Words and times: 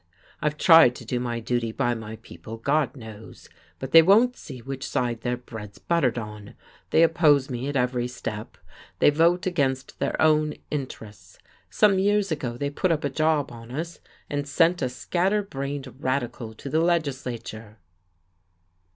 "I've 0.41 0.57
tried 0.57 0.95
to 0.95 1.05
do 1.05 1.19
my 1.19 1.39
duty 1.39 1.71
by 1.71 1.93
my 1.93 2.15
people, 2.23 2.57
God 2.57 2.95
knows. 2.95 3.49
But 3.77 3.91
they 3.91 4.01
won't 4.01 4.35
see 4.35 4.57
which 4.59 4.83
side 4.83 5.21
their 5.21 5.37
bread's 5.37 5.77
buttered 5.77 6.17
on. 6.17 6.55
They 6.89 7.03
oppose 7.03 7.51
me 7.51 7.67
at 7.67 7.75
every 7.75 8.07
step, 8.07 8.57
they 8.97 9.11
vote 9.11 9.45
against 9.45 9.99
their 9.99 10.19
own 10.19 10.55
interests. 10.71 11.37
Some 11.69 11.99
years 11.99 12.31
ago 12.31 12.57
they 12.57 12.71
put 12.71 12.91
up 12.91 13.03
a 13.03 13.11
job 13.11 13.51
on 13.51 13.69
us, 13.69 13.99
and 14.27 14.47
sent 14.49 14.81
a 14.81 14.89
scatter 14.89 15.43
brained 15.43 15.93
radical 16.03 16.55
to 16.55 16.67
the 16.67 16.81
legislature." 16.81 17.77